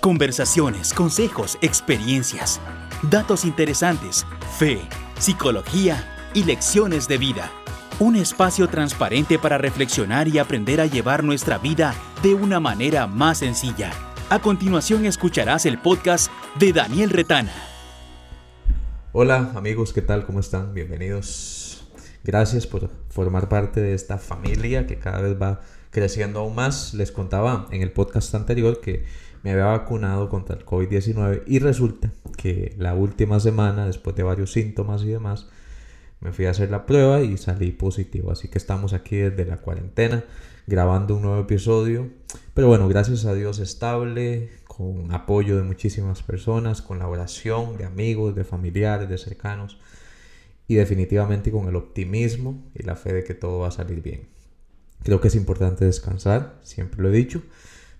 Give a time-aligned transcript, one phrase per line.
[0.00, 2.58] Conversaciones, consejos, experiencias,
[3.10, 4.24] datos interesantes,
[4.58, 4.80] fe,
[5.18, 7.50] psicología y lecciones de vida.
[7.98, 13.40] Un espacio transparente para reflexionar y aprender a llevar nuestra vida de una manera más
[13.40, 13.92] sencilla.
[14.30, 17.52] A continuación escucharás el podcast de Daniel Retana.
[19.12, 20.24] Hola amigos, ¿qué tal?
[20.24, 20.72] ¿Cómo están?
[20.72, 21.84] Bienvenidos.
[22.24, 25.60] Gracias por formar parte de esta familia que cada vez va
[25.90, 26.94] creciendo aún más.
[26.94, 29.04] Les contaba en el podcast anterior que
[29.42, 34.52] me había vacunado contra el COVID-19 y resulta que la última semana, después de varios
[34.52, 35.48] síntomas y demás,
[36.20, 38.30] me fui a hacer la prueba y salí positivo.
[38.30, 40.24] Así que estamos aquí desde la cuarentena
[40.66, 42.08] grabando un nuevo episodio.
[42.54, 47.84] Pero bueno, gracias a Dios estable, con apoyo de muchísimas personas, con la oración de
[47.84, 49.78] amigos, de familiares, de cercanos
[50.68, 54.28] y definitivamente con el optimismo y la fe de que todo va a salir bien.
[55.02, 57.42] Creo que es importante descansar, siempre lo he dicho,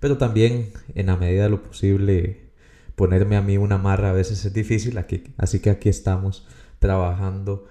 [0.01, 2.51] pero también en la medida de lo posible
[2.97, 6.47] ponerme a mí una marra a veces es difícil, aquí, así que aquí estamos
[6.79, 7.67] trabajando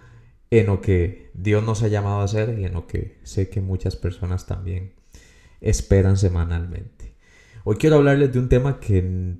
[0.51, 3.61] en lo que Dios nos ha llamado a hacer y en lo que sé que
[3.61, 4.93] muchas personas también
[5.61, 7.15] esperan semanalmente.
[7.63, 9.37] Hoy quiero hablarles de un tema que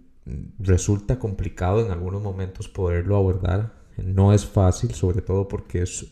[0.60, 3.74] resulta complicado en algunos momentos poderlo abordar.
[3.98, 6.06] No es fácil, sobre todo porque es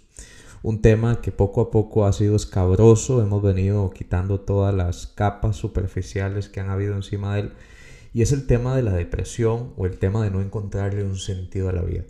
[0.68, 5.56] un tema que poco a poco ha sido escabroso, hemos venido quitando todas las capas
[5.56, 7.52] superficiales que han habido encima de él,
[8.14, 11.70] y es el tema de la depresión o el tema de no encontrarle un sentido
[11.70, 12.04] a la vida.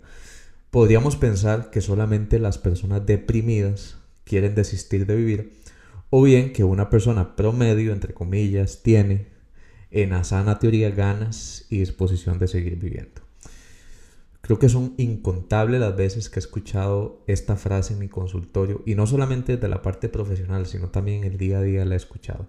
[0.72, 5.52] Podríamos pensar que solamente las personas deprimidas quieren desistir de vivir,
[6.10, 9.28] o bien que una persona promedio, entre comillas, tiene
[9.92, 13.27] en la sana teoría ganas y disposición de seguir viviendo.
[14.48, 18.94] Creo que son incontables las veces que he escuchado esta frase en mi consultorio y
[18.94, 22.46] no solamente desde la parte profesional, sino también el día a día la he escuchado.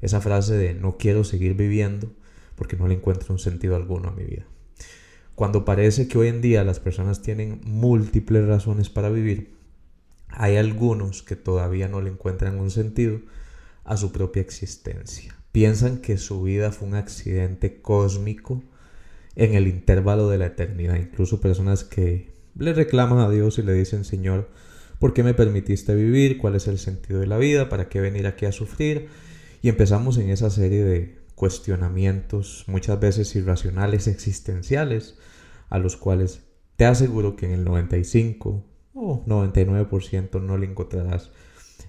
[0.00, 2.10] Esa frase de no quiero seguir viviendo
[2.56, 4.44] porque no le encuentro un sentido alguno a mi vida.
[5.36, 9.54] Cuando parece que hoy en día las personas tienen múltiples razones para vivir,
[10.26, 13.20] hay algunos que todavía no le encuentran un sentido
[13.84, 15.36] a su propia existencia.
[15.52, 18.64] Piensan que su vida fue un accidente cósmico
[19.36, 20.96] en el intervalo de la eternidad.
[20.96, 24.48] Incluso personas que le reclaman a Dios y le dicen, Señor,
[24.98, 26.38] ¿por qué me permitiste vivir?
[26.38, 27.68] ¿Cuál es el sentido de la vida?
[27.68, 29.08] ¿Para qué venir aquí a sufrir?
[29.62, 35.18] Y empezamos en esa serie de cuestionamientos, muchas veces irracionales, existenciales,
[35.68, 36.42] a los cuales
[36.76, 38.64] te aseguro que en el 95
[38.94, 41.30] o 99% no le encontrarás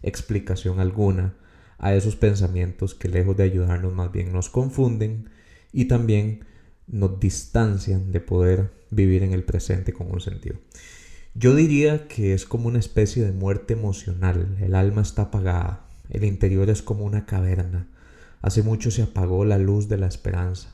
[0.04, 1.36] explicación alguna
[1.78, 5.30] a esos pensamientos que lejos de ayudarnos más bien nos confunden
[5.72, 6.46] y también
[6.88, 10.58] nos distancian de poder vivir en el presente con un sentido.
[11.36, 14.58] Yo diría que es como una especie de muerte emocional.
[14.60, 17.88] El alma está apagada, el interior es como una caverna.
[18.42, 20.74] Hace mucho se apagó la luz de la esperanza.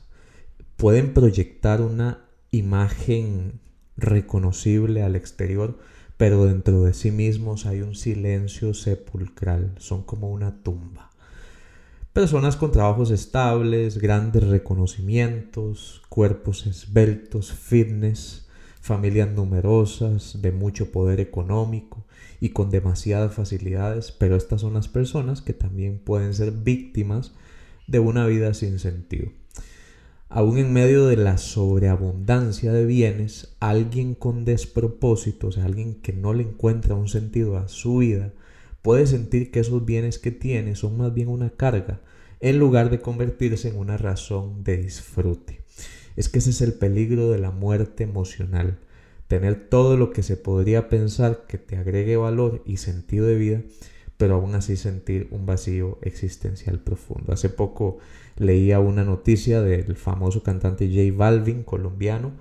[0.76, 3.60] Pueden proyectar una imagen
[3.96, 5.78] reconocible al exterior,
[6.16, 11.10] pero dentro de sí mismos hay un silencio sepulcral, son como una tumba.
[12.14, 18.46] Personas con trabajos estables, grandes reconocimientos, cuerpos esbeltos, fitness,
[18.80, 22.04] familias numerosas, de mucho poder económico
[22.40, 27.32] y con demasiadas facilidades, pero estas son las personas que también pueden ser víctimas
[27.88, 29.32] de una vida sin sentido.
[30.28, 36.12] Aún en medio de la sobreabundancia de bienes, alguien con despropósito, o sea, alguien que
[36.12, 38.32] no le encuentra un sentido a su vida,
[38.84, 42.02] puede sentir que esos bienes que tiene son más bien una carga,
[42.40, 45.62] en lugar de convertirse en una razón de disfrute.
[46.16, 48.78] Es que ese es el peligro de la muerte emocional.
[49.26, 53.62] Tener todo lo que se podría pensar que te agregue valor y sentido de vida,
[54.18, 57.32] pero aún así sentir un vacío existencial profundo.
[57.32, 57.96] Hace poco
[58.36, 62.32] leía una noticia del famoso cantante J Balvin, colombiano,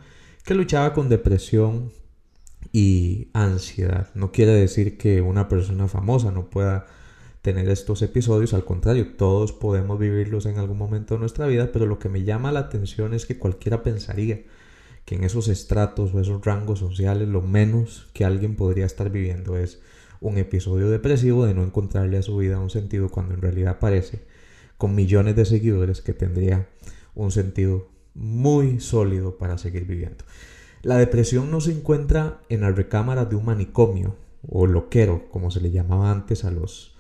[0.44, 1.94] que luchaba con depresión
[2.72, 4.10] y ansiedad.
[4.16, 6.88] No quiere decir que una persona famosa no pueda
[7.42, 11.86] tener estos episodios, al contrario, todos podemos vivirlos en algún momento de nuestra vida, pero
[11.86, 14.44] lo que me llama la atención es que cualquiera pensaría
[15.06, 19.58] que en esos estratos o esos rangos sociales lo menos que alguien podría estar viviendo
[19.58, 19.82] es
[20.22, 24.22] un episodio depresivo de no encontrarle a su vida un sentido cuando en realidad parece
[24.78, 26.70] con millones de seguidores que tendría
[27.14, 30.24] un sentido muy sólido para seguir viviendo.
[30.84, 35.62] La depresión no se encuentra en la recámara de un manicomio o loquero, como se
[35.62, 36.98] le llamaba antes a los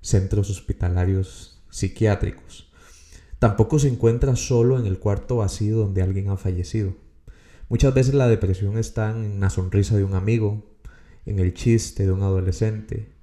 [0.00, 2.70] centros hospitalarios psiquiátricos.
[3.40, 6.94] Tampoco se encuentra solo en el cuarto vacío donde alguien ha fallecido.
[7.68, 10.62] Muchas veces la depresión está en la sonrisa de un amigo,
[11.26, 13.16] en el chiste de un adolescente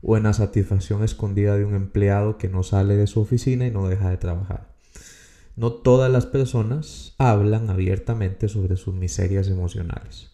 [0.00, 3.72] o en la satisfacción escondida de un empleado que no sale de su oficina y
[3.72, 4.75] no deja de trabajar.
[5.56, 10.30] No todas las personas hablan abiertamente sobre sus miserias emocionales.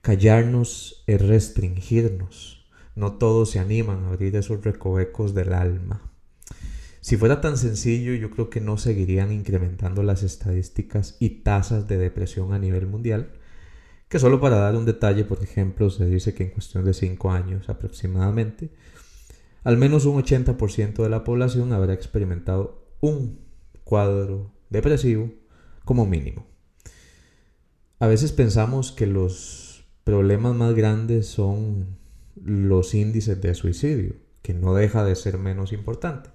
[0.00, 2.66] Callarnos es restringirnos.
[2.96, 6.10] No todos se animan a abrir esos recovecos del alma.
[7.00, 11.98] Si fuera tan sencillo, yo creo que no seguirían incrementando las estadísticas y tasas de
[11.98, 13.32] depresión a nivel mundial,
[14.08, 17.30] que solo para dar un detalle, por ejemplo, se dice que en cuestión de 5
[17.30, 18.70] años aproximadamente,
[19.62, 23.51] al menos un 80% de la población habrá experimentado un
[23.84, 25.30] cuadro depresivo
[25.84, 26.46] como mínimo.
[27.98, 31.98] A veces pensamos que los problemas más grandes son
[32.34, 36.30] los índices de suicidio, que no deja de ser menos importante,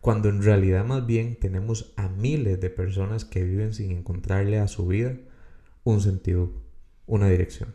[0.00, 4.68] cuando en realidad más bien tenemos a miles de personas que viven sin encontrarle a
[4.68, 5.16] su vida
[5.84, 6.52] un sentido,
[7.06, 7.74] una dirección.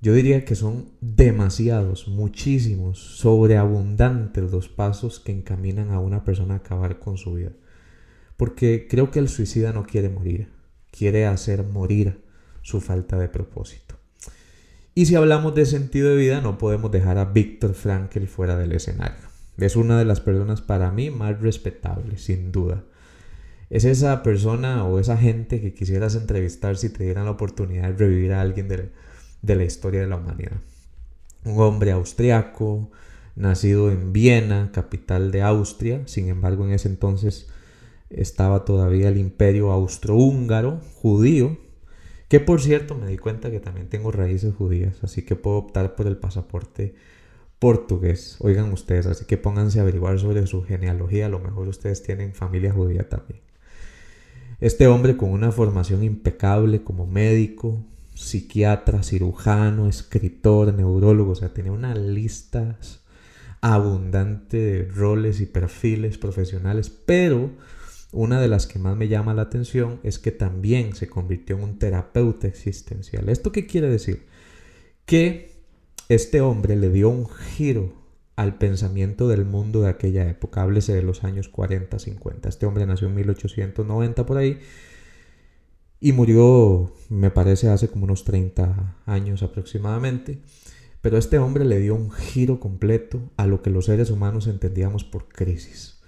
[0.00, 6.56] Yo diría que son demasiados, muchísimos, sobreabundantes los pasos que encaminan a una persona a
[6.58, 7.52] acabar con su vida.
[8.36, 10.48] Porque creo que el suicida no quiere morir,
[10.90, 12.22] quiere hacer morir
[12.62, 13.96] su falta de propósito.
[14.94, 18.72] Y si hablamos de sentido de vida, no podemos dejar a Víctor Frankl fuera del
[18.72, 19.24] escenario.
[19.56, 22.84] Es una de las personas para mí más respetables, sin duda.
[23.70, 27.96] Es esa persona o esa gente que quisieras entrevistar si te dieran la oportunidad de
[27.96, 28.90] revivir a alguien de
[29.44, 30.56] de la historia de la humanidad.
[31.44, 32.90] Un hombre austriaco,
[33.36, 37.48] nacido en Viena, capital de Austria, sin embargo en ese entonces
[38.10, 41.58] estaba todavía el imperio austrohúngaro, judío,
[42.28, 45.94] que por cierto me di cuenta que también tengo raíces judías, así que puedo optar
[45.94, 46.94] por el pasaporte
[47.58, 48.36] portugués.
[48.40, 52.34] Oigan ustedes, así que pónganse a averiguar sobre su genealogía, a lo mejor ustedes tienen
[52.34, 53.40] familia judía también.
[54.60, 57.84] Este hombre con una formación impecable como médico,
[58.14, 62.78] psiquiatra, cirujano, escritor, neurólogo, o sea, tenía una lista
[63.60, 67.50] abundante de roles y perfiles profesionales, pero
[68.14, 71.64] una de las que más me llama la atención es que también se convirtió en
[71.64, 73.28] un terapeuta existencial.
[73.28, 74.26] ¿Esto qué quiere decir?
[75.04, 75.52] Que
[76.08, 77.92] este hombre le dio un giro
[78.36, 82.48] al pensamiento del mundo de aquella época, háblese de los años 40, 50.
[82.48, 84.58] Este hombre nació en 1890 por ahí
[86.00, 90.40] y murió, me parece, hace como unos 30 años aproximadamente.
[91.00, 95.04] Pero este hombre le dio un giro completo a lo que los seres humanos entendíamos
[95.04, 96.02] por crisis.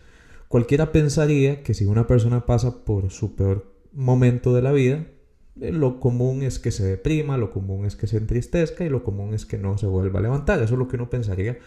[0.49, 5.07] Cualquiera pensaría que si una persona pasa por su peor momento de la vida,
[5.61, 9.03] eh, lo común es que se deprima, lo común es que se entristezca y lo
[9.03, 10.63] común es que no se vuelva a levantar.
[10.63, 11.59] Eso es lo que uno pensaría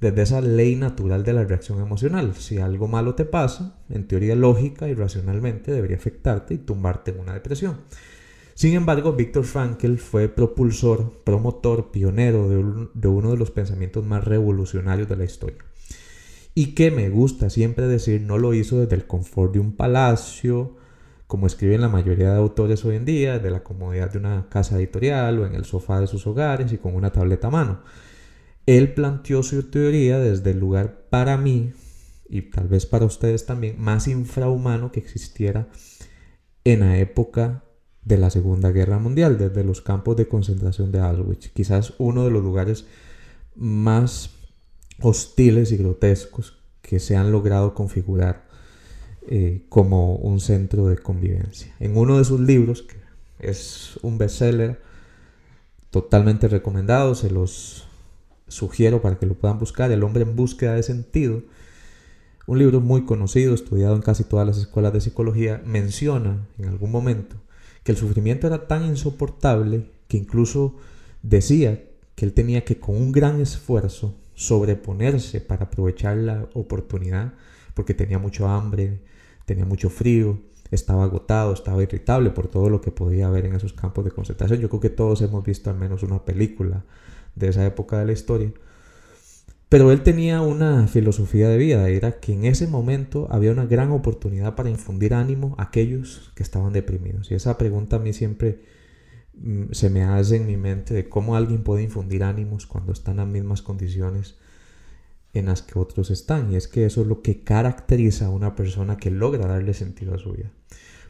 [0.00, 2.34] desde esa ley natural de la reacción emocional.
[2.34, 7.20] Si algo malo te pasa, en teoría lógica y racionalmente debería afectarte y tumbarte en
[7.20, 7.78] una depresión.
[8.54, 15.08] Sin embargo, Víctor Frankl fue propulsor, promotor, pionero de, uno de los pensamientos más revolucionarios
[15.08, 15.58] de la historia.
[16.56, 20.76] Y que me gusta siempre decir, no lo hizo desde el confort de un palacio,
[21.28, 24.76] como escriben la mayoría de autores hoy en día, de la comodidad de una casa
[24.76, 27.80] editorial o en el sofá de sus hogares y con una tableta a mano
[28.66, 31.72] él planteó su teoría desde el lugar para mí,
[32.28, 35.68] y tal vez para ustedes también, más infrahumano que existiera
[36.64, 37.62] en la época
[38.02, 41.48] de la Segunda Guerra Mundial, desde los campos de concentración de Auschwitz.
[41.50, 42.86] Quizás uno de los lugares
[43.54, 44.35] más
[45.00, 48.46] hostiles y grotescos que se han logrado configurar
[49.28, 51.74] eh, como un centro de convivencia.
[51.80, 52.96] En uno de sus libros, que
[53.38, 54.80] es un bestseller
[55.90, 57.88] totalmente recomendado, se los
[58.48, 61.42] sugiero para que lo puedan buscar, El hombre en búsqueda de sentido,
[62.46, 66.92] un libro muy conocido, estudiado en casi todas las escuelas de psicología, menciona en algún
[66.92, 67.36] momento
[67.82, 70.76] que el sufrimiento era tan insoportable que incluso
[71.22, 71.82] decía
[72.14, 77.32] que él tenía que con un gran esfuerzo sobreponerse para aprovechar la oportunidad,
[77.74, 79.00] porque tenía mucho hambre,
[79.46, 80.38] tenía mucho frío,
[80.70, 84.60] estaba agotado, estaba irritable por todo lo que podía haber en esos campos de concentración.
[84.60, 86.84] Yo creo que todos hemos visto al menos una película
[87.34, 88.52] de esa época de la historia.
[89.68, 93.90] Pero él tenía una filosofía de vida, era que en ese momento había una gran
[93.90, 97.30] oportunidad para infundir ánimo a aquellos que estaban deprimidos.
[97.30, 98.60] Y esa pregunta a mí siempre
[99.72, 103.18] se me hace en mi mente de cómo alguien puede infundir ánimos cuando está en
[103.18, 104.36] las mismas condiciones
[105.34, 106.52] en las que otros están.
[106.52, 110.14] Y es que eso es lo que caracteriza a una persona que logra darle sentido
[110.14, 110.50] a su vida.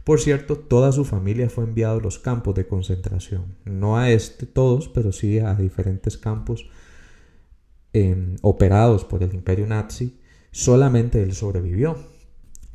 [0.04, 3.56] Por cierto, toda su familia fue enviada a los campos de concentración.
[3.64, 6.68] No a este todos, pero sí a diferentes campos
[7.92, 10.20] em, operados por el imperio nazi.
[10.52, 11.96] Solamente él sobrevivió.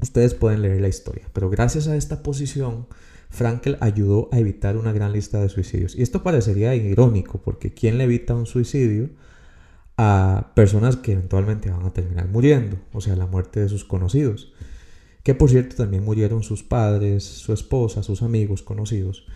[0.02, 1.30] Ustedes pueden leer la historia.
[1.32, 2.88] Pero gracias a esta posición,
[3.32, 5.96] Frankel ayudó a evitar una gran lista de suicidios.
[5.96, 9.10] Y esto parecería irónico, porque ¿quién le evita un suicidio?
[10.04, 14.52] a personas que eventualmente van a terminar muriendo, o sea, la muerte de sus conocidos.
[15.24, 19.28] que por cierto también murieron sus padres, su esposa, sus amigos, conocidos.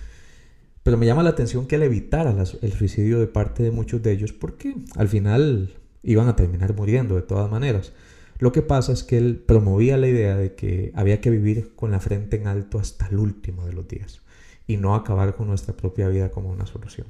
[0.82, 2.32] Pero me llama la atención que él evitara
[2.64, 7.14] el suicidio de parte de muchos de ellos porque al final iban a terminar muriendo
[7.16, 7.94] de todas maneras.
[8.38, 11.92] Lo que pasa es que él promovía la idea de que había que vivir con
[11.92, 14.22] la frente en alto hasta el último de los días
[14.68, 17.08] y no acabar con nuestra propia vida como una solución.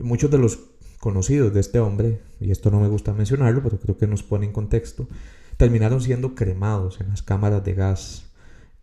[0.00, 0.58] Muchos de los
[1.00, 4.46] conocidos de este hombre, y esto no me gusta mencionarlo, pero creo que nos pone
[4.46, 5.08] en contexto,
[5.56, 8.26] terminaron siendo cremados en las cámaras de gas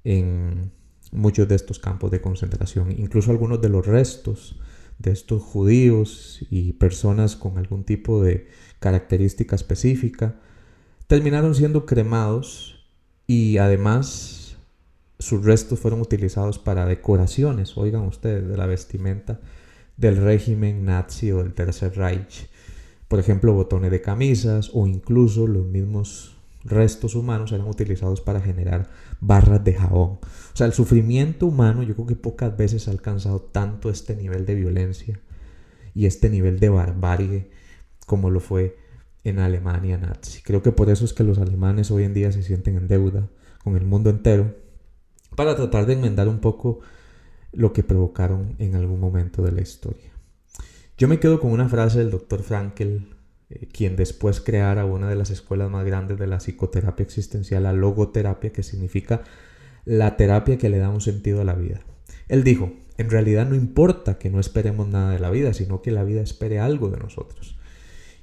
[0.04, 0.72] en
[1.12, 2.92] muchos de estos campos de concentración.
[2.92, 4.60] Incluso algunos de los restos
[5.00, 8.48] de estos judíos y personas con algún tipo de
[8.80, 10.40] característica específica
[11.08, 12.86] terminaron siendo cremados
[13.28, 14.58] y además
[15.20, 19.40] sus restos fueron utilizados para decoraciones, oigan ustedes, de la vestimenta
[19.98, 22.50] del régimen nazi o del Tercer Reich.
[23.08, 28.90] Por ejemplo, botones de camisas o incluso los mismos restos humanos eran utilizados para generar
[29.20, 30.20] barras de jabón.
[30.54, 34.46] O sea, el sufrimiento humano yo creo que pocas veces ha alcanzado tanto este nivel
[34.46, 35.20] de violencia
[35.94, 37.52] y este nivel de barbarie
[38.06, 38.78] como lo fue
[39.24, 40.42] en Alemania nazi.
[40.42, 43.30] Creo que por eso es que los alemanes hoy en día se sienten en deuda
[43.64, 44.56] con el mundo entero
[45.36, 46.80] para tratar de enmendar un poco
[47.52, 50.12] lo que provocaron en algún momento de la historia.
[50.98, 53.10] Yo me quedo con una frase del doctor Frankel,
[53.50, 57.74] eh, quien después creara una de las escuelas más grandes de la psicoterapia existencial, la
[57.74, 59.24] logoterapia, que significa
[59.86, 61.82] la terapia que le da un sentido a la vida.
[62.28, 65.92] Él dijo, en realidad no importa que no esperemos nada de la vida, sino que
[65.92, 67.58] la vida espere algo de nosotros.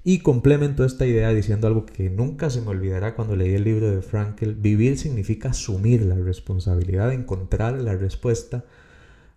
[0.02, 3.90] Y complemento esta idea diciendo algo que nunca se me olvidará cuando leí el libro
[3.90, 8.64] de Frankel, vivir significa asumir la responsabilidad de encontrar la respuesta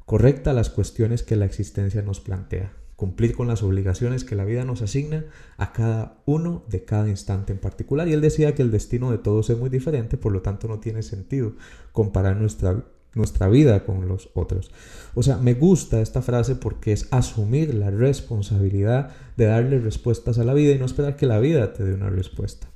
[0.05, 4.45] correcta a las cuestiones que la existencia nos plantea cumplir con las obligaciones que la
[4.45, 5.25] vida nos asigna
[5.57, 8.07] a cada uno de cada instante en particular.
[8.07, 10.79] Y él decía que el destino de todos es muy diferente, por lo tanto no
[10.79, 11.53] tiene sentido
[11.91, 14.71] comparar nuestra, nuestra vida con los otros.
[15.13, 20.43] O sea, me gusta esta frase porque es asumir la responsabilidad de darle respuestas a
[20.43, 22.67] la vida y no esperar que la vida te dé una respuesta.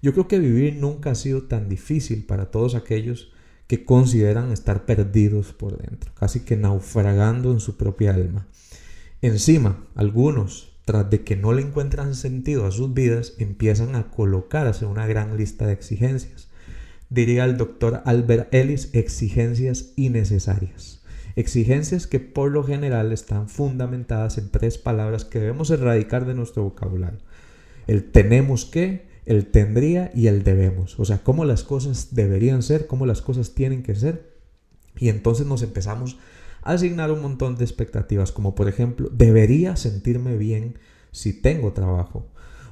[0.00, 3.32] Yo creo que vivir nunca ha sido tan difícil para todos aquellos
[3.66, 8.46] que consideran estar perdidos por dentro, casi que naufragando en su propia alma.
[9.20, 14.86] Encima, algunos, tras de que no le encuentran sentido a sus vidas, empiezan a colocarse
[14.86, 16.47] una gran lista de exigencias.
[17.10, 21.02] Diría el doctor Albert Ellis, exigencias innecesarias.
[21.36, 26.64] Exigencias que por lo general están fundamentadas en tres palabras que debemos erradicar de nuestro
[26.64, 27.20] vocabulario.
[27.86, 30.98] El tenemos que, el tendría y el debemos.
[30.98, 34.36] O sea, cómo las cosas deberían ser, cómo las cosas tienen que ser.
[34.96, 36.18] Y entonces nos empezamos
[36.62, 40.78] asignar un montón de expectativas, como por ejemplo, debería sentirme bien
[41.12, 42.26] si tengo trabajo.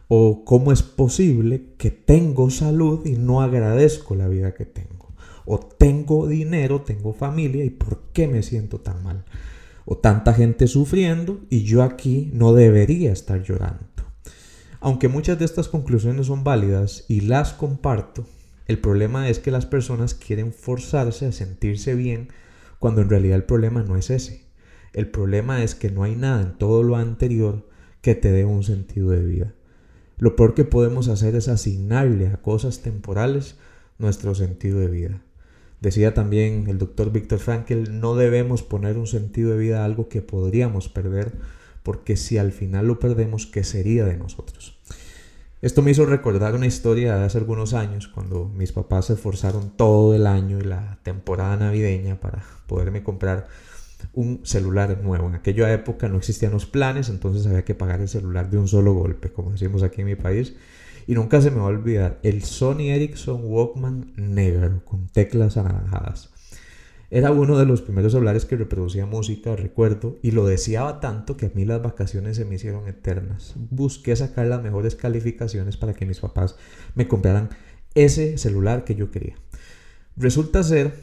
[0.09, 5.15] O cómo es posible que tengo salud y no agradezco la vida que tengo.
[5.45, 9.25] O tengo dinero, tengo familia y por qué me siento tan mal.
[9.85, 13.87] O tanta gente sufriendo y yo aquí no debería estar llorando.
[14.81, 18.27] Aunque muchas de estas conclusiones son válidas y las comparto,
[18.67, 22.29] el problema es que las personas quieren forzarse a sentirse bien
[22.79, 24.45] cuando en realidad el problema no es ese.
[24.93, 27.69] El problema es que no hay nada en todo lo anterior
[28.01, 29.56] que te dé un sentido de vida.
[30.19, 33.57] Lo peor que podemos hacer es asignarle a cosas temporales
[33.99, 35.21] nuestro sentido de vida.
[35.81, 40.09] Decía también el doctor Víctor Frankl, no debemos poner un sentido de vida a algo
[40.09, 41.33] que podríamos perder,
[41.83, 44.79] porque si al final lo perdemos, ¿qué sería de nosotros?
[45.61, 49.71] Esto me hizo recordar una historia de hace algunos años, cuando mis papás se esforzaron
[49.77, 53.49] todo el año y la temporada navideña para poderme comprar
[54.13, 55.29] un celular nuevo.
[55.29, 58.69] En aquella época no existían los planes, entonces había que pagar el celular de un
[58.69, 60.55] solo golpe, como decimos aquí en mi país.
[61.07, 66.31] Y nunca se me va a olvidar el Sony Ericsson Walkman negro con teclas anaranjadas.
[67.09, 71.47] Era uno de los primeros celulares que reproducía música, recuerdo, y lo deseaba tanto que
[71.47, 73.55] a mí las vacaciones se me hicieron eternas.
[73.71, 76.57] Busqué sacar las mejores calificaciones para que mis papás
[76.97, 77.51] me compraran
[77.95, 79.37] ese celular que yo quería.
[80.17, 80.95] Resulta ser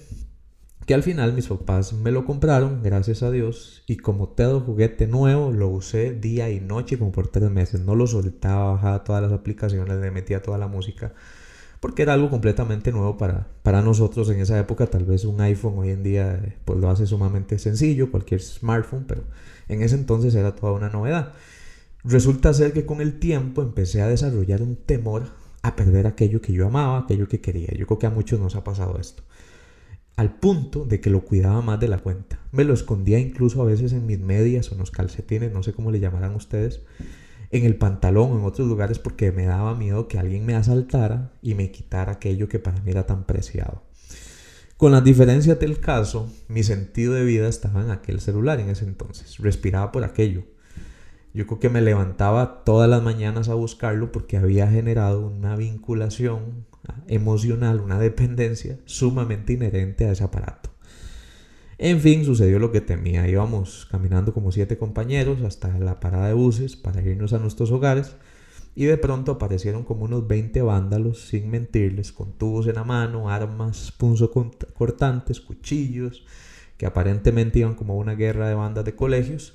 [0.86, 5.08] que al final mis papás me lo compraron, gracias a Dios, y como todo juguete
[5.08, 7.82] nuevo, lo usé día y noche como por tres meses.
[7.82, 11.14] No lo soltaba, bajaba todas las aplicaciones, le metía toda la música
[11.84, 14.88] porque era algo completamente nuevo para, para nosotros en esa época.
[14.88, 19.04] Tal vez un iPhone hoy en día eh, pues lo hace sumamente sencillo, cualquier smartphone,
[19.06, 19.26] pero
[19.68, 21.34] en ese entonces era toda una novedad.
[22.06, 26.54] Resulta ser que con el tiempo empecé a desarrollar un temor a perder aquello que
[26.54, 27.74] yo amaba, aquello que quería.
[27.78, 29.24] Yo creo que a muchos nos ha pasado esto.
[30.16, 32.40] Al punto de que lo cuidaba más de la cuenta.
[32.52, 35.74] Me lo escondía incluso a veces en mis medias o en los calcetines, no sé
[35.74, 36.82] cómo le llamarán ustedes
[37.54, 41.34] en el pantalón o en otros lugares porque me daba miedo que alguien me asaltara
[41.42, 43.84] y me quitara aquello que para mí era tan preciado.
[44.76, 48.86] Con las diferencias del caso, mi sentido de vida estaba en aquel celular en ese
[48.86, 49.38] entonces.
[49.38, 50.44] Respiraba por aquello.
[51.36, 56.66] Yo creo que me levantaba todas las mañanas a buscarlo porque había generado una vinculación
[57.08, 60.72] emocional, una dependencia sumamente inherente a ese aparato.
[61.78, 63.28] En fin, sucedió lo que temía.
[63.28, 68.16] Íbamos caminando como siete compañeros hasta la parada de buses para irnos a nuestros hogares
[68.76, 73.30] y de pronto aparecieron como unos 20 vándalos, sin mentirles, con tubos en la mano,
[73.30, 76.26] armas punzocortantes, cuchillos,
[76.78, 79.54] que aparentemente iban como una guerra de bandas de colegios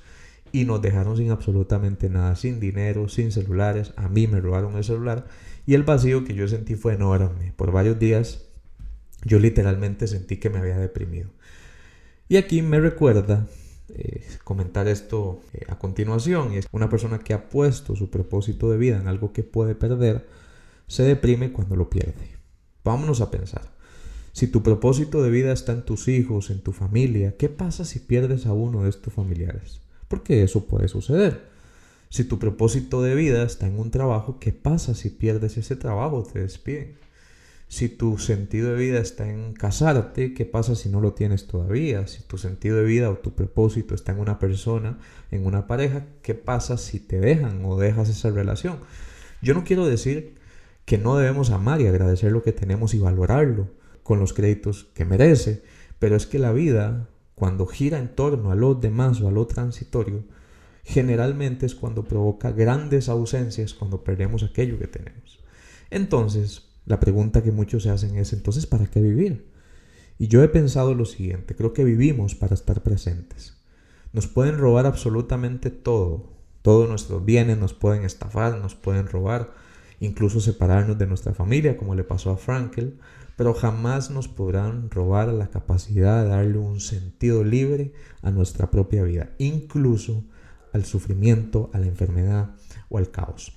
[0.51, 3.93] y nos dejaron sin absolutamente nada, sin dinero, sin celulares.
[3.95, 5.25] A mí me robaron el celular
[5.65, 7.53] y el vacío que yo sentí fue enorme.
[7.55, 8.45] Por varios días
[9.23, 11.29] yo literalmente sentí que me había deprimido.
[12.27, 13.47] Y aquí me recuerda
[13.89, 16.53] eh, comentar esto eh, a continuación.
[16.53, 20.27] Es una persona que ha puesto su propósito de vida en algo que puede perder,
[20.87, 22.37] se deprime cuando lo pierde.
[22.83, 23.71] Vámonos a pensar.
[24.31, 27.99] Si tu propósito de vida está en tus hijos, en tu familia, ¿qué pasa si
[27.99, 29.81] pierdes a uno de estos familiares?
[30.09, 31.47] Porque eso puede suceder.
[32.09, 36.23] Si tu propósito de vida está en un trabajo, ¿qué pasa si pierdes ese trabajo?
[36.23, 36.97] Te despiden.
[37.69, 42.07] Si tu sentido de vida está en casarte, ¿qué pasa si no lo tienes todavía?
[42.07, 44.97] Si tu sentido de vida o tu propósito está en una persona,
[45.29, 48.79] en una pareja, ¿qué pasa si te dejan o dejas esa relación?
[49.43, 50.33] Yo no quiero decir
[50.85, 53.69] que no debemos amar y agradecer lo que tenemos y valorarlo
[54.01, 55.61] con los créditos que merece,
[55.99, 57.07] pero es que la vida,
[57.39, 60.25] cuando gira en torno a lo demás o a lo transitorio,
[60.83, 65.39] generalmente es cuando provoca grandes ausencias, cuando perdemos aquello que tenemos.
[65.89, 69.49] Entonces, la pregunta que muchos se hacen es, entonces, ¿para qué vivir?
[70.17, 73.57] Y yo he pensado lo siguiente, creo que vivimos para estar presentes.
[74.11, 79.53] Nos pueden robar absolutamente todo, todos nuestros bienes nos pueden estafar, nos pueden robar,
[80.01, 82.99] incluso separarnos de nuestra familia, como le pasó a Frankel,
[83.39, 89.03] pero jamás nos podrán robar la capacidad de darle un sentido libre a nuestra propia
[89.03, 90.25] vida, incluso
[90.73, 92.49] al sufrimiento, a la enfermedad
[92.89, 93.53] o al caos.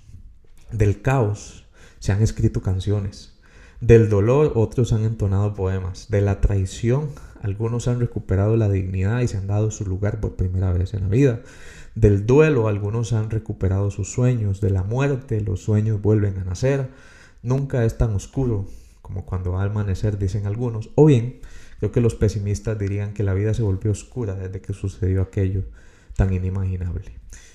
[0.71, 1.65] Del caos
[1.99, 3.41] se han escrito canciones.
[3.81, 6.07] Del dolor otros han entonado poemas.
[6.09, 7.09] De la traición
[7.43, 11.01] algunos han recuperado la dignidad y se han dado su lugar por primera vez en
[11.01, 11.41] la vida.
[11.97, 14.61] Del duelo algunos han recuperado sus sueños.
[14.61, 16.89] De la muerte los sueños vuelven a nacer.
[17.43, 18.69] Nunca es tan oscuro
[19.03, 20.91] como cuando va a amanecer, dicen algunos.
[20.95, 21.41] O bien,
[21.79, 25.65] creo que los pesimistas dirían que la vida se volvió oscura desde que sucedió aquello
[26.17, 27.13] tan inimaginable.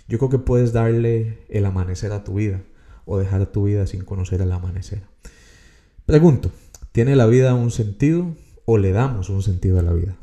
[0.07, 2.61] Yo creo que puedes darle el amanecer a tu vida
[3.05, 5.01] o dejar tu vida sin conocer el amanecer.
[6.05, 6.51] Pregunto,
[6.91, 10.15] ¿tiene la vida un sentido o le damos un sentido a la vida?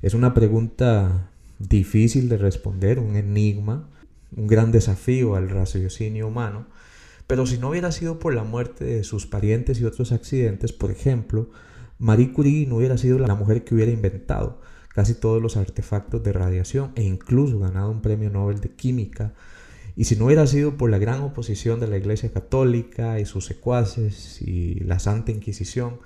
[0.00, 3.88] Es una pregunta difícil de responder, un enigma,
[4.36, 6.66] un gran desafío al raciocinio humano,
[7.28, 10.90] pero si no hubiera sido por la muerte de sus parientes y otros accidentes, por
[10.90, 11.50] ejemplo,
[11.98, 14.62] Marie Curie no hubiera sido la mujer que hubiera inventado
[14.94, 19.34] casi todos los artefactos de radiación e incluso ganado un premio Nobel de Química.
[19.94, 23.44] Y si no hubiera sido por la gran oposición de la Iglesia Católica y sus
[23.44, 26.00] secuaces y la Santa Inquisición,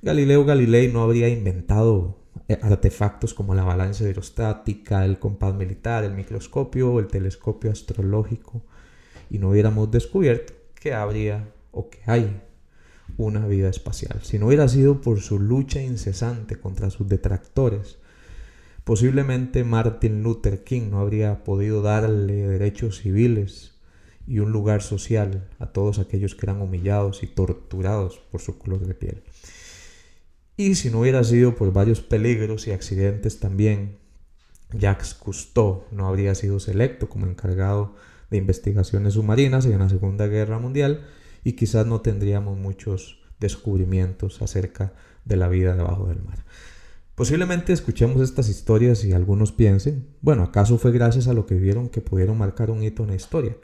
[0.00, 6.14] Galileo Galilei no habría inventado eh, artefactos como la balanza hidrostática, el compás militar, el
[6.14, 8.62] microscopio el telescopio astrológico
[9.32, 12.40] y no hubiéramos descubierto que habría o que hay
[13.16, 14.20] una vida espacial.
[14.22, 17.98] Si no hubiera sido por su lucha incesante contra sus detractores,
[18.84, 23.74] Posiblemente Martin Luther King no habría podido darle derechos civiles
[24.26, 28.84] y un lugar social a todos aquellos que eran humillados y torturados por su color
[28.84, 29.22] de piel.
[30.56, 33.98] Y si no hubiera sido por varios peligros y accidentes también,
[34.72, 37.94] Jacques Cousteau no habría sido selecto como encargado
[38.32, 41.02] de investigaciones submarinas en la Segunda Guerra Mundial
[41.44, 46.44] y quizás no tendríamos muchos descubrimientos acerca de la vida debajo del mar.
[47.14, 51.90] Posiblemente escuchemos estas historias y algunos piensen, bueno, ¿acaso fue gracias a lo que vieron
[51.90, 53.56] que pudieron marcar un hito en la historia?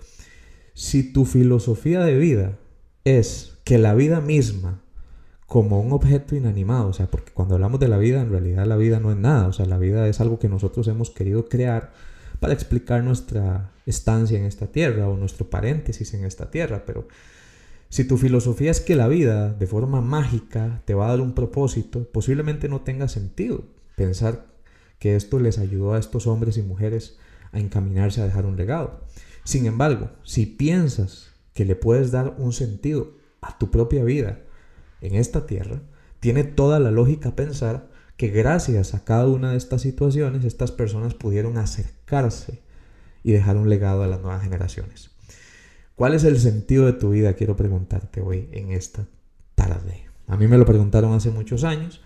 [0.74, 2.58] Si tu filosofía de vida
[3.04, 4.82] es que la vida misma,
[5.46, 8.76] como un objeto inanimado, o sea, porque cuando hablamos de la vida, en realidad la
[8.76, 11.92] vida no es nada, o sea, la vida es algo que nosotros hemos querido crear
[12.40, 17.08] para explicar nuestra estancia en esta tierra o nuestro paréntesis en esta tierra, pero
[17.90, 21.32] si tu filosofía es que la vida, de forma mágica, te va a dar un
[21.32, 23.64] propósito, posiblemente no tenga sentido
[23.96, 24.46] pensar
[24.98, 27.18] que esto les ayudó a estos hombres y mujeres
[27.50, 29.00] a encaminarse a dejar un legado.
[29.44, 34.40] Sin embargo, si piensas que le puedes dar un sentido a tu propia vida
[35.00, 35.80] en esta tierra,
[36.20, 41.14] tiene toda la lógica pensar que gracias a cada una de estas situaciones estas personas
[41.14, 42.60] pudieron acercarse
[43.22, 45.12] y dejar un legado a las nuevas generaciones.
[45.94, 47.34] ¿Cuál es el sentido de tu vida?
[47.34, 49.06] Quiero preguntarte hoy en esta
[49.54, 50.08] tarde.
[50.26, 52.02] A mí me lo preguntaron hace muchos años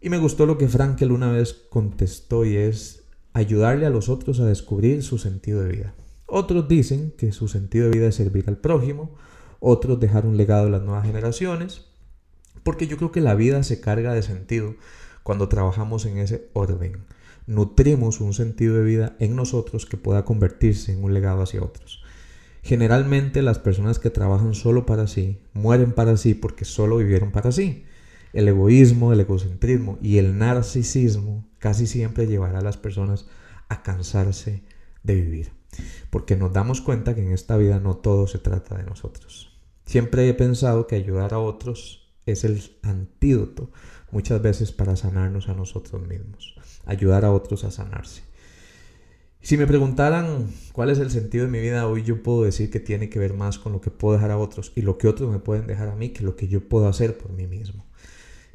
[0.00, 3.02] Y me gustó lo que Frankel una vez contestó y es
[3.32, 5.94] ayudarle a los otros a descubrir su sentido de vida.
[6.26, 9.16] Otros dicen que su sentido de vida es servir al prójimo,
[9.58, 11.86] otros dejar un legado a las nuevas generaciones,
[12.62, 14.76] porque yo creo que la vida se carga de sentido
[15.28, 17.04] cuando trabajamos en ese orden.
[17.46, 22.02] Nutrimos un sentido de vida en nosotros que pueda convertirse en un legado hacia otros.
[22.62, 27.52] Generalmente las personas que trabajan solo para sí mueren para sí porque solo vivieron para
[27.52, 27.84] sí.
[28.32, 33.26] El egoísmo, el egocentrismo y el narcisismo casi siempre llevará a las personas
[33.68, 34.62] a cansarse
[35.02, 35.52] de vivir.
[36.08, 39.60] Porque nos damos cuenta que en esta vida no todo se trata de nosotros.
[39.84, 43.70] Siempre he pensado que ayudar a otros es el antídoto
[44.10, 46.54] muchas veces para sanarnos a nosotros mismos,
[46.86, 48.22] ayudar a otros a sanarse.
[49.40, 52.80] Si me preguntaran cuál es el sentido de mi vida hoy, yo puedo decir que
[52.80, 55.30] tiene que ver más con lo que puedo dejar a otros y lo que otros
[55.30, 57.86] me pueden dejar a mí que lo que yo puedo hacer por mí mismo.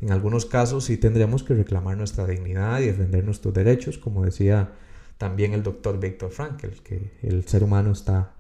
[0.02, 4.74] En algunos casos sí tendremos que reclamar nuestra dignidad y defender nuestros derechos, como decía
[5.18, 8.33] también el doctor Viktor Frankl, que el ser humano está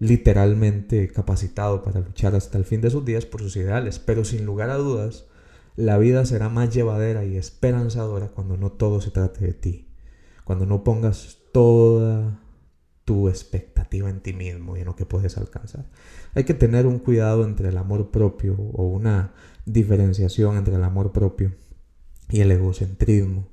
[0.00, 4.46] literalmente capacitado para luchar hasta el fin de sus días por sus ideales, pero sin
[4.46, 5.26] lugar a dudas,
[5.76, 9.88] la vida será más llevadera y esperanzadora cuando no todo se trate de ti,
[10.44, 12.40] cuando no pongas toda
[13.04, 15.86] tu expectativa en ti mismo y en lo que puedes alcanzar.
[16.34, 19.34] Hay que tener un cuidado entre el amor propio o una
[19.66, 21.54] diferenciación entre el amor propio
[22.30, 23.49] y el egocentrismo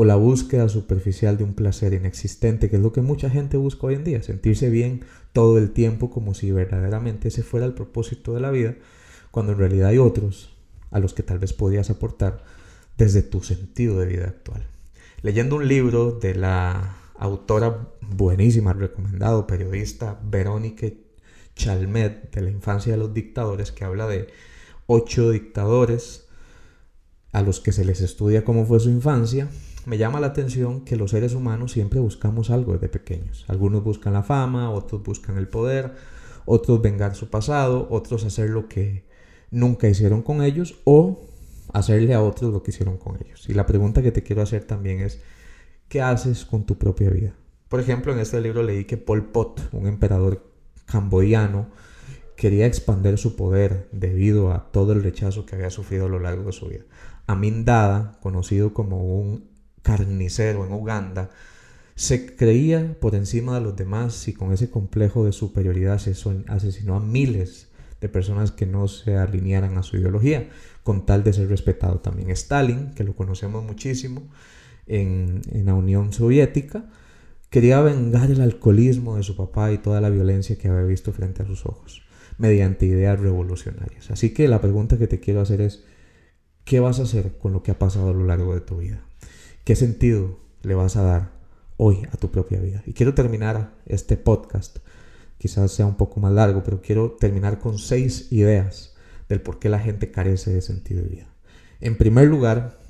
[0.00, 3.86] o la búsqueda superficial de un placer inexistente, que es lo que mucha gente busca
[3.86, 8.32] hoy en día, sentirse bien todo el tiempo como si verdaderamente ese fuera el propósito
[8.32, 8.76] de la vida,
[9.30, 10.56] cuando en realidad hay otros
[10.90, 12.42] a los que tal vez podrías aportar
[12.96, 14.66] desde tu sentido de vida actual.
[15.20, 20.86] Leyendo un libro de la autora buenísima, recomendado, periodista Verónica
[21.56, 24.28] Chalmet, de la infancia de los dictadores, que habla de
[24.86, 26.26] ocho dictadores
[27.32, 29.50] a los que se les estudia cómo fue su infancia,
[29.86, 33.44] me llama la atención que los seres humanos siempre buscamos algo desde pequeños.
[33.48, 35.94] Algunos buscan la fama, otros buscan el poder,
[36.44, 39.04] otros vengar su pasado, otros hacer lo que
[39.50, 41.20] nunca hicieron con ellos o
[41.72, 43.48] hacerle a otros lo que hicieron con ellos.
[43.48, 45.20] Y la pregunta que te quiero hacer también es,
[45.88, 47.34] ¿qué haces con tu propia vida?
[47.68, 50.44] Por ejemplo, en este libro leí que Pol Pot, un emperador
[50.86, 51.68] camboyano,
[52.36, 56.44] quería expandir su poder debido a todo el rechazo que había sufrido a lo largo
[56.44, 56.84] de su vida.
[57.26, 59.49] Amin Dada, conocido como un
[59.82, 61.30] carnicero en Uganda,
[61.94, 67.00] se creía por encima de los demás y con ese complejo de superioridad asesinó a
[67.00, 67.68] miles
[68.00, 70.48] de personas que no se alinearan a su ideología,
[70.82, 72.30] con tal de ser respetado también.
[72.30, 74.28] Stalin, que lo conocemos muchísimo,
[74.86, 76.86] en, la Unión Soviética,
[77.50, 81.42] quería vengar el alcoholismo de su papá y toda la violencia que había visto frente
[81.42, 82.02] a sus ojos,
[82.38, 84.10] mediante ideas revolucionarias.
[84.10, 85.84] Así que la pregunta que te quiero hacer es,
[86.64, 89.04] ¿qué vas a hacer con lo que ha pasado a lo largo de tu vida?
[89.70, 91.30] ¿Qué sentido le vas a dar
[91.76, 92.82] hoy a tu propia vida?
[92.86, 94.78] Y quiero terminar este podcast,
[95.38, 98.96] quizás sea un poco más largo, pero quiero terminar con seis ideas
[99.28, 101.28] del por qué la gente carece de sentido de vida.
[101.80, 102.80] En primer lugar,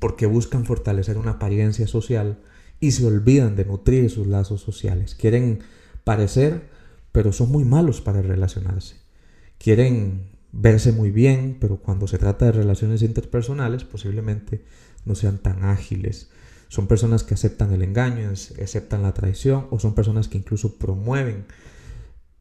[0.00, 2.40] porque buscan fortalecer una apariencia social
[2.80, 5.14] y se olvidan de nutrir sus lazos sociales.
[5.14, 5.60] Quieren
[6.02, 6.68] parecer,
[7.12, 8.96] pero son muy malos para relacionarse.
[9.56, 14.64] Quieren verse muy bien, pero cuando se trata de relaciones interpersonales posiblemente
[15.04, 16.30] no sean tan ágiles.
[16.68, 21.46] Son personas que aceptan el engaño, aceptan la traición o son personas que incluso promueven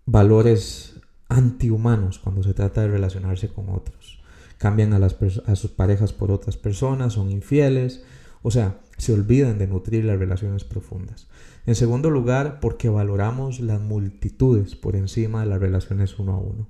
[0.06, 0.96] valores
[1.30, 4.17] antihumanos cuando se trata de relacionarse con otros
[4.58, 8.04] cambian a, sus parejas por otras personas, son infieles,
[8.41, 11.28] o sea, se olvidan de nutrir las relaciones profundas.
[11.65, 16.67] En segundo lugar, porque valoramos las multitudes por encima de las relaciones uno a uno.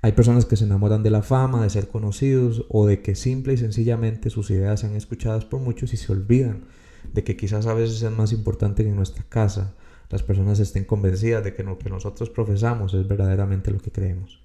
[0.00, 3.54] Hay personas que se enamoran de la fama, de ser conocidos o de que simple
[3.54, 6.64] y sencillamente sus ideas sean escuchadas por muchos y se olvidan
[7.12, 9.74] de que quizás a veces es más importante que en nuestra casa
[10.10, 14.40] las personas estén convencidas de que lo que nosotros profesamos es verdaderamente lo que creemos.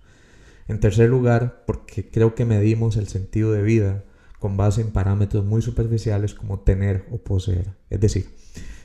[0.67, 4.03] En tercer lugar, porque creo que medimos el sentido de vida
[4.39, 7.75] con base en parámetros muy superficiales como tener o poseer.
[7.89, 8.27] Es decir,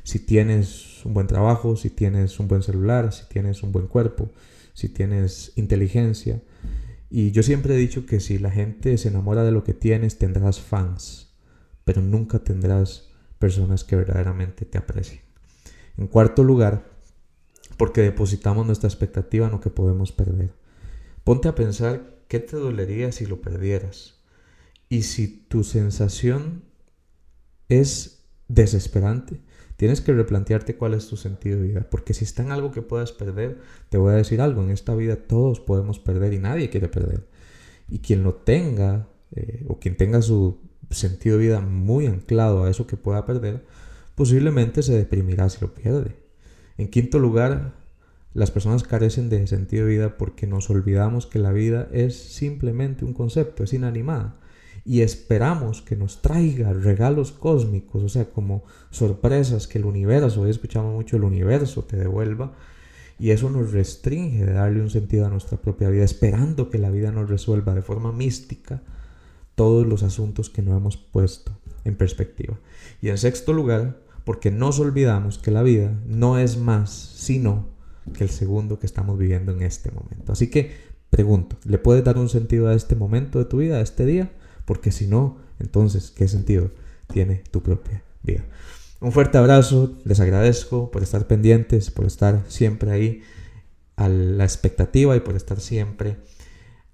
[0.02, 4.30] si tienes un buen trabajo, si tienes un buen celular, si tienes un buen cuerpo,
[4.78, 6.40] si tienes inteligencia.
[7.10, 10.18] Y yo siempre he dicho que si la gente se enamora de lo que tienes,
[10.18, 11.34] tendrás fans,
[11.84, 13.10] pero nunca tendrás
[13.40, 15.22] personas que verdaderamente te aprecien.
[15.96, 16.88] En cuarto lugar,
[17.76, 20.54] porque depositamos nuestra expectativa en lo que podemos perder.
[21.24, 24.20] Ponte a pensar qué te dolería si lo perdieras.
[24.88, 26.62] Y si tu sensación
[27.68, 29.40] es desesperante,
[29.78, 31.86] tienes que replantearte cuál es tu sentido de vida.
[31.88, 34.96] Porque si está en algo que puedas perder, te voy a decir algo, en esta
[34.96, 37.28] vida todos podemos perder y nadie quiere perder.
[37.88, 40.58] Y quien lo tenga, eh, o quien tenga su
[40.90, 43.64] sentido de vida muy anclado a eso que pueda perder,
[44.16, 46.16] posiblemente se deprimirá si lo pierde.
[46.76, 47.74] En quinto lugar,
[48.34, 53.04] las personas carecen de sentido de vida porque nos olvidamos que la vida es simplemente
[53.04, 54.40] un concepto, es inanimada.
[54.88, 60.50] Y esperamos que nos traiga regalos cósmicos, o sea, como sorpresas que el universo, hoy
[60.50, 62.54] escuchamos mucho el universo, te devuelva.
[63.18, 66.88] Y eso nos restringe de darle un sentido a nuestra propia vida, esperando que la
[66.88, 68.80] vida nos resuelva de forma mística
[69.54, 71.52] todos los asuntos que no hemos puesto
[71.84, 72.58] en perspectiva.
[73.02, 77.68] Y en sexto lugar, porque nos olvidamos que la vida no es más sino
[78.16, 80.32] que el segundo que estamos viviendo en este momento.
[80.32, 80.72] Así que
[81.10, 84.32] pregunto, ¿le puedes dar un sentido a este momento de tu vida, a este día?
[84.68, 86.70] Porque si no, entonces, ¿qué sentido
[87.06, 88.44] tiene tu propia vida?
[89.00, 93.22] Un fuerte abrazo, les agradezco por estar pendientes, por estar siempre ahí
[93.96, 96.18] a la expectativa y por estar siempre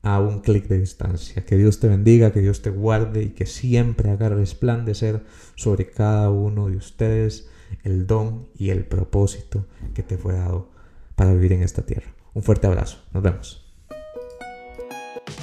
[0.03, 1.45] a un clic de distancia.
[1.45, 5.25] Que Dios te bendiga, que Dios te guarde y que siempre haga resplandecer
[5.57, 7.49] sobre cada uno de ustedes
[7.83, 10.71] el don y el propósito que te fue dado
[11.17, 12.15] para vivir en esta tierra.
[12.35, 12.99] Un fuerte abrazo.
[13.13, 13.64] Nos vemos.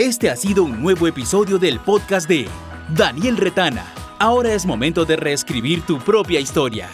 [0.01, 2.47] Este ha sido un nuevo episodio del podcast de
[2.89, 3.85] Daniel Retana.
[4.17, 6.89] Ahora es momento de reescribir tu propia historia.